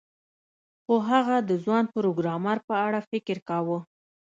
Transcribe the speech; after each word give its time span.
خو 0.83 0.95
هغه 1.09 1.35
د 1.49 1.51
ځوان 1.63 1.83
پروګرامر 1.95 2.57
په 2.67 2.75
اړه 2.85 2.99
فکر 3.11 3.37
کاوه 3.49 3.79